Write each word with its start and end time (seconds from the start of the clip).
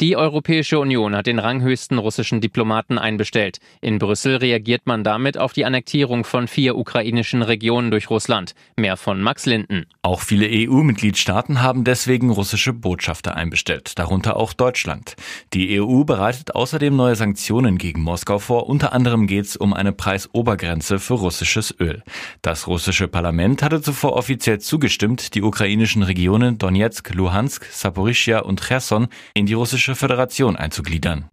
Die 0.00 0.16
Europäische 0.16 0.80
Union 0.80 1.14
hat 1.14 1.26
den 1.26 1.38
ranghöchsten 1.38 1.98
russischen 1.98 2.40
Diplomaten 2.40 2.98
einbestellt. 2.98 3.58
In 3.80 4.00
Brüssel 4.00 4.36
reagiert 4.36 4.82
man 4.84 5.04
damit 5.04 5.38
auf 5.38 5.52
die 5.52 5.64
Annektierung 5.64 6.24
von 6.24 6.48
vier 6.48 6.76
ukrainischen 6.76 7.42
Regionen 7.42 7.92
durch 7.92 8.10
Russland. 8.10 8.54
Mehr 8.76 8.96
von 8.96 9.22
Max 9.22 9.46
Linden. 9.46 9.86
Auch 10.02 10.20
viele 10.20 10.48
EU-Mitgliedstaaten 10.50 11.62
haben 11.62 11.84
deswegen 11.84 12.30
russische 12.30 12.72
Botschafter 12.72 13.36
einbestellt, 13.36 13.96
darunter 13.96 14.36
auch 14.36 14.54
Deutschland. 14.54 15.14
Die 15.52 15.80
EU 15.80 16.02
bereitet 16.02 16.56
außerdem 16.56 16.96
neue 16.96 17.14
Sanktionen 17.14 17.78
gegen 17.78 18.00
Moskau 18.00 18.40
vor. 18.40 18.68
Unter 18.68 18.92
anderem 18.92 19.28
geht 19.28 19.44
es 19.44 19.56
um 19.56 19.72
eine 19.72 19.92
Preisobergrenze 19.92 20.98
für 20.98 21.14
russisches 21.14 21.72
Öl. 21.78 22.02
Das 22.40 22.66
russische 22.66 23.06
Parlament 23.06 23.62
hatte 23.62 23.80
zuvor 23.82 24.14
offiziell 24.14 24.58
zugestimmt, 24.58 25.36
die 25.36 25.42
ukrainischen 25.42 26.02
Regionen 26.02 26.58
Donetsk, 26.58 27.14
Luhansk, 27.14 27.66
Saporischia 27.70 28.40
und 28.40 28.60
Cherson 28.66 29.06
in 29.34 29.46
die 29.46 29.54
russische 29.54 29.81
Russische 29.82 29.96
Föderation 29.96 30.54
einzugliedern. 30.54 31.28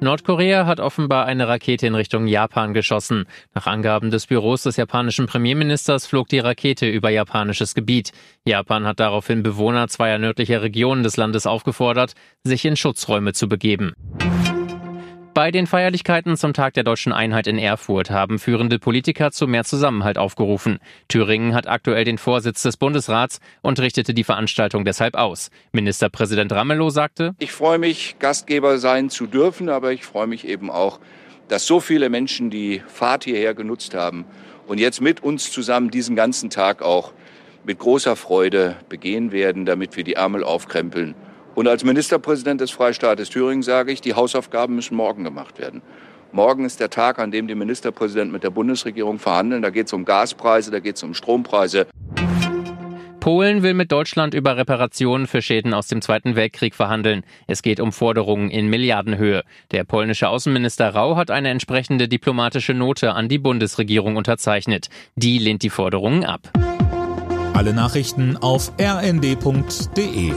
Nordkorea 0.00 0.66
hat 0.66 0.80
offenbar 0.80 1.26
eine 1.26 1.46
Rakete 1.46 1.86
in 1.86 1.94
Richtung 1.94 2.26
Japan 2.26 2.74
geschossen. 2.74 3.26
Nach 3.54 3.68
Angaben 3.68 4.10
des 4.10 4.26
Büros 4.26 4.64
des 4.64 4.76
japanischen 4.76 5.26
Premierministers 5.26 6.04
flog 6.04 6.26
die 6.26 6.40
Rakete 6.40 6.88
über 6.88 7.10
japanisches 7.10 7.76
Gebiet. 7.76 8.10
Japan 8.44 8.88
hat 8.88 8.98
daraufhin 8.98 9.44
Bewohner 9.44 9.86
zweier 9.86 10.18
nördlicher 10.18 10.62
Regionen 10.62 11.04
des 11.04 11.16
Landes 11.16 11.46
aufgefordert, 11.46 12.14
sich 12.42 12.64
in 12.64 12.74
Schutzräume 12.74 13.34
zu 13.34 13.48
begeben. 13.48 13.92
Bei 15.34 15.50
den 15.50 15.66
Feierlichkeiten 15.66 16.36
zum 16.36 16.52
Tag 16.52 16.74
der 16.74 16.84
deutschen 16.84 17.10
Einheit 17.10 17.46
in 17.46 17.56
Erfurt 17.56 18.10
haben 18.10 18.38
führende 18.38 18.78
Politiker 18.78 19.30
zu 19.30 19.46
mehr 19.46 19.64
Zusammenhalt 19.64 20.18
aufgerufen. 20.18 20.78
Thüringen 21.08 21.54
hat 21.54 21.66
aktuell 21.66 22.04
den 22.04 22.18
Vorsitz 22.18 22.60
des 22.60 22.76
Bundesrats 22.76 23.40
und 23.62 23.80
richtete 23.80 24.12
die 24.12 24.24
Veranstaltung 24.24 24.84
deshalb 24.84 25.14
aus. 25.14 25.48
Ministerpräsident 25.72 26.52
Ramelow 26.52 26.90
sagte, 26.90 27.34
Ich 27.38 27.50
freue 27.50 27.78
mich, 27.78 28.16
Gastgeber 28.18 28.76
sein 28.76 29.08
zu 29.08 29.26
dürfen, 29.26 29.70
aber 29.70 29.92
ich 29.92 30.04
freue 30.04 30.26
mich 30.26 30.46
eben 30.46 30.70
auch, 30.70 31.00
dass 31.48 31.66
so 31.66 31.80
viele 31.80 32.10
Menschen 32.10 32.50
die 32.50 32.82
Fahrt 32.86 33.24
hierher 33.24 33.54
genutzt 33.54 33.94
haben 33.94 34.26
und 34.66 34.80
jetzt 34.80 35.00
mit 35.00 35.22
uns 35.22 35.50
zusammen 35.50 35.90
diesen 35.90 36.14
ganzen 36.14 36.50
Tag 36.50 36.82
auch 36.82 37.14
mit 37.64 37.78
großer 37.78 38.16
Freude 38.16 38.76
begehen 38.90 39.32
werden, 39.32 39.64
damit 39.64 39.96
wir 39.96 40.04
die 40.04 40.14
Ärmel 40.14 40.44
aufkrempeln 40.44 41.14
und 41.54 41.68
als 41.68 41.84
Ministerpräsident 41.84 42.60
des 42.60 42.70
Freistaates 42.70 43.30
Thüringen 43.30 43.62
sage 43.62 43.92
ich, 43.92 44.00
die 44.00 44.14
Hausaufgaben 44.14 44.74
müssen 44.74 44.96
morgen 44.96 45.24
gemacht 45.24 45.58
werden. 45.58 45.82
Morgen 46.32 46.64
ist 46.64 46.80
der 46.80 46.88
Tag, 46.88 47.18
an 47.18 47.30
dem 47.30 47.46
die 47.46 47.54
Ministerpräsidenten 47.54 48.32
mit 48.32 48.42
der 48.42 48.50
Bundesregierung 48.50 49.18
verhandeln. 49.18 49.60
Da 49.60 49.68
geht 49.68 49.86
es 49.88 49.92
um 49.92 50.06
Gaspreise, 50.06 50.70
da 50.70 50.80
geht 50.80 50.96
es 50.96 51.02
um 51.02 51.12
Strompreise. 51.12 51.86
Polen 53.20 53.62
will 53.62 53.74
mit 53.74 53.92
Deutschland 53.92 54.34
über 54.34 54.56
Reparationen 54.56 55.28
für 55.28 55.42
Schäden 55.42 55.74
aus 55.74 55.86
dem 55.86 56.02
Zweiten 56.02 56.34
Weltkrieg 56.34 56.74
verhandeln. 56.74 57.22
Es 57.46 57.62
geht 57.62 57.78
um 57.78 57.92
Forderungen 57.92 58.50
in 58.50 58.66
Milliardenhöhe. 58.66 59.44
Der 59.70 59.84
polnische 59.84 60.28
Außenminister 60.28 60.88
Rau 60.88 61.16
hat 61.16 61.30
eine 61.30 61.50
entsprechende 61.50 62.08
diplomatische 62.08 62.74
Note 62.74 63.12
an 63.12 63.28
die 63.28 63.38
Bundesregierung 63.38 64.16
unterzeichnet. 64.16 64.88
Die 65.14 65.38
lehnt 65.38 65.62
die 65.62 65.70
Forderungen 65.70 66.24
ab. 66.24 66.50
Alle 67.52 67.74
Nachrichten 67.74 68.36
auf 68.38 68.72
rnd.de 68.80 70.32